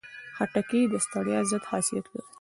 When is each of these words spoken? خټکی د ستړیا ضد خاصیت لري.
خټکی 0.35 0.81
د 0.91 0.93
ستړیا 1.05 1.39
ضد 1.49 1.63
خاصیت 1.69 2.05
لري. 2.13 2.21